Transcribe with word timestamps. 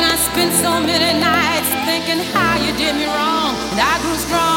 And 0.00 0.10
I 0.10 0.16
spent 0.16 0.54
so 0.54 0.80
many 0.80 1.20
nights 1.20 1.68
thinking 1.84 2.24
how 2.32 2.56
you 2.56 2.72
did 2.72 2.96
me 2.96 3.04
wrong. 3.04 3.54
And 3.72 3.80
I 3.80 4.00
grew 4.00 4.16
strong. 4.16 4.49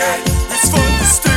night. 0.00 0.24
That's 0.48 0.70
fun 0.70 0.98
to 0.98 1.04
stay. 1.04 1.29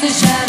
the 0.00 0.08
shadow. 0.08 0.45